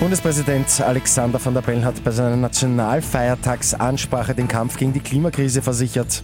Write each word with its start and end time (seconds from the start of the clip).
Bundespräsident 0.00 0.80
Alexander 0.80 1.38
van 1.44 1.52
der 1.52 1.60
Bellen 1.60 1.84
hat 1.84 2.02
bei 2.02 2.10
seiner 2.10 2.34
Nationalfeiertagsansprache 2.34 4.34
den 4.34 4.48
Kampf 4.48 4.78
gegen 4.78 4.94
die 4.94 5.00
Klimakrise 5.00 5.60
versichert. 5.60 6.22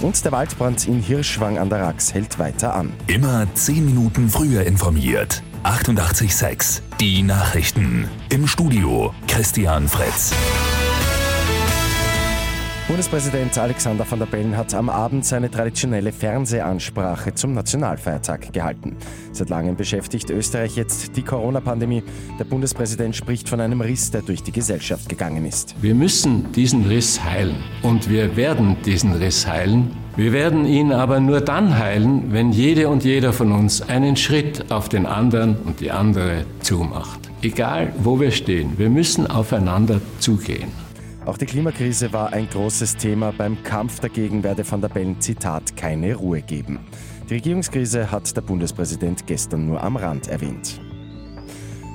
Und 0.00 0.24
der 0.24 0.32
Waldbrand 0.32 0.88
in 0.88 0.98
Hirschwang 0.98 1.58
an 1.58 1.68
der 1.68 1.82
Rax 1.82 2.14
hält 2.14 2.38
weiter 2.38 2.74
an. 2.74 2.90
Immer 3.06 3.46
zehn 3.52 3.84
Minuten 3.84 4.30
früher 4.30 4.64
informiert. 4.64 5.42
88.6 5.62 6.80
Die 7.00 7.22
Nachrichten. 7.22 8.08
Im 8.30 8.46
Studio 8.46 9.12
Christian 9.26 9.88
Fretz. 9.88 10.32
Bundespräsident 12.88 13.58
Alexander 13.58 14.10
van 14.10 14.18
der 14.18 14.24
Bellen 14.24 14.56
hat 14.56 14.72
am 14.72 14.88
Abend 14.88 15.22
seine 15.22 15.50
traditionelle 15.50 16.10
Fernsehansprache 16.10 17.34
zum 17.34 17.52
Nationalfeiertag 17.52 18.50
gehalten. 18.50 18.96
Seit 19.30 19.50
langem 19.50 19.76
beschäftigt 19.76 20.30
Österreich 20.30 20.74
jetzt 20.74 21.14
die 21.14 21.22
Corona-Pandemie. 21.22 22.02
Der 22.38 22.44
Bundespräsident 22.44 23.14
spricht 23.14 23.46
von 23.46 23.60
einem 23.60 23.82
Riss, 23.82 24.10
der 24.10 24.22
durch 24.22 24.42
die 24.42 24.52
Gesellschaft 24.52 25.06
gegangen 25.06 25.44
ist. 25.44 25.74
Wir 25.82 25.94
müssen 25.94 26.50
diesen 26.52 26.86
Riss 26.86 27.22
heilen 27.22 27.56
und 27.82 28.08
wir 28.08 28.36
werden 28.36 28.78
diesen 28.86 29.12
Riss 29.12 29.46
heilen. 29.46 29.90
Wir 30.16 30.32
werden 30.32 30.64
ihn 30.64 30.90
aber 30.90 31.20
nur 31.20 31.42
dann 31.42 31.78
heilen, 31.78 32.32
wenn 32.32 32.52
jede 32.52 32.88
und 32.88 33.04
jeder 33.04 33.34
von 33.34 33.52
uns 33.52 33.82
einen 33.82 34.16
Schritt 34.16 34.72
auf 34.72 34.88
den 34.88 35.04
anderen 35.04 35.56
und 35.58 35.80
die 35.80 35.90
andere 35.90 36.46
zumacht. 36.62 37.20
Egal, 37.42 37.92
wo 37.98 38.18
wir 38.18 38.30
stehen, 38.30 38.78
wir 38.78 38.88
müssen 38.88 39.26
aufeinander 39.26 40.00
zugehen. 40.20 40.87
Auch 41.28 41.36
die 41.36 41.44
Klimakrise 41.44 42.10
war 42.14 42.32
ein 42.32 42.48
großes 42.48 42.96
Thema. 42.96 43.34
Beim 43.36 43.62
Kampf 43.62 44.00
dagegen 44.00 44.42
werde 44.42 44.64
Van 44.68 44.80
der 44.80 44.88
Bellen 44.88 45.20
Zitat 45.20 45.76
keine 45.76 46.14
Ruhe 46.14 46.40
geben. 46.40 46.78
Die 47.28 47.34
Regierungskrise 47.34 48.10
hat 48.10 48.34
der 48.34 48.40
Bundespräsident 48.40 49.26
gestern 49.26 49.66
nur 49.66 49.82
am 49.82 49.96
Rand 49.96 50.28
erwähnt. 50.28 50.80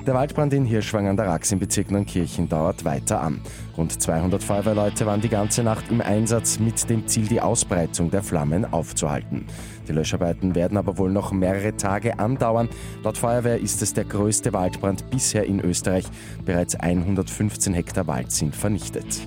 Der 0.06 0.12
Waldbrand 0.12 0.52
in 0.52 0.66
Hirschwang 0.66 1.08
an 1.08 1.16
der 1.16 1.28
Rax 1.28 1.50
im 1.50 1.60
Bezirk 1.60 1.90
Neunkirchen 1.90 2.46
dauert 2.46 2.84
weiter 2.84 3.22
an. 3.22 3.40
Rund 3.74 4.02
200 4.02 4.44
Feuerwehrleute 4.44 5.06
waren 5.06 5.22
die 5.22 5.30
ganze 5.30 5.62
Nacht 5.62 5.90
im 5.90 6.02
Einsatz 6.02 6.58
mit 6.58 6.90
dem 6.90 7.06
Ziel, 7.06 7.26
die 7.26 7.40
Ausbreitung 7.40 8.10
der 8.10 8.22
Flammen 8.22 8.70
aufzuhalten. 8.70 9.46
Die 9.88 9.92
Löscharbeiten 9.92 10.54
werden 10.54 10.76
aber 10.76 10.98
wohl 10.98 11.10
noch 11.10 11.32
mehrere 11.32 11.74
Tage 11.78 12.18
andauern. 12.18 12.68
Laut 13.02 13.16
Feuerwehr 13.16 13.58
ist 13.58 13.80
es 13.80 13.94
der 13.94 14.04
größte 14.04 14.52
Waldbrand 14.52 15.08
bisher 15.08 15.46
in 15.46 15.60
Österreich. 15.60 16.04
Bereits 16.44 16.74
115 16.74 17.72
Hektar 17.72 18.06
Wald 18.06 18.30
sind 18.30 18.54
vernichtet. 18.54 19.22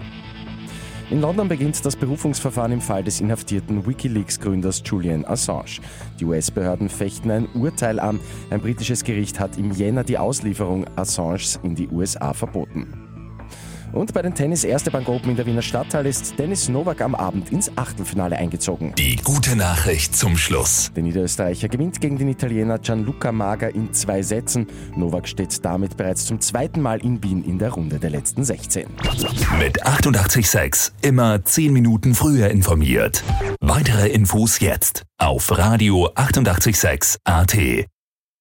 In 1.10 1.22
London 1.22 1.48
beginnt 1.48 1.86
das 1.86 1.96
Berufungsverfahren 1.96 2.74
im 2.74 2.82
Fall 2.82 3.02
des 3.02 3.22
inhaftierten 3.22 3.88
Wikileaks-Gründers 3.88 4.84
Julian 4.86 5.24
Assange. 5.24 5.80
Die 6.20 6.26
US-Behörden 6.26 6.90
fechten 6.90 7.32
ein 7.32 7.48
Urteil 7.54 8.02
an. 8.02 8.20
Ein 8.50 8.60
britisches 8.60 9.06
Gericht 9.06 9.40
hat 9.40 9.58
im 9.58 9.72
Jänner 9.72 10.04
die 10.04 10.18
Auslieferung 10.18 10.86
Assanges 10.98 11.62
in 11.64 11.76
die 11.76 11.88
USA 11.88 12.34
verboten. 12.34 13.07
Und 13.94 14.14
bei 14.14 14.22
den 14.22 14.34
Tennis 14.34 14.64
Erste 14.64 14.92
Bank 14.92 15.08
Open 15.10 15.32
in 15.32 15.36
der 15.36 15.46
Wiener 15.46 15.62
Stadthalle 15.62 16.10
ist 16.10 16.38
Dennis 16.38 16.70
Novak 16.70 17.02
am 17.02 17.16
Abend 17.16 17.52
ins 17.52 17.72
Achtelfinale 17.78 18.38
eingezogen. 18.38 18.94
Die 18.98 19.16
gute 19.18 19.56
Nachricht 19.56 20.16
zum 20.16 20.38
Schluss. 20.38 20.92
Der 20.96 21.04
Niederösterreicher 21.04 21.68
gewinnt 21.68 22.00
gegen 22.02 22.18
den 22.18 22.28
Italiener 22.30 22.80
Gianluca 22.80 23.32
Mager 23.32 23.74
in 23.74 23.94
zwei 23.94 24.22
Sätzen. 24.22 24.68
Novak 24.96 25.28
steht 25.28 25.64
damit 25.64 25.98
bereits 25.98 26.26
zum 26.26 26.42
zweiten 26.42 26.82
Mal 26.82 27.04
in 27.04 27.24
Wien 27.24 27.44
in 27.44 27.60
der 27.60 27.72
Runde 27.72 28.00
der 28.00 28.10
letzten 28.10 28.44
16. 28.44 28.88
Mit 29.60 29.86
886 29.86 30.94
immer 31.02 31.44
10 31.44 31.74
Minuten 31.74 32.16
früher 32.16 32.50
informiert. 32.50 33.24
Weitere 33.62 34.10
Infos 34.10 34.60
jetzt 34.60 35.04
auf 35.18 35.58
Radio 35.58 36.10
886 36.16 37.18
AT. 37.24 37.88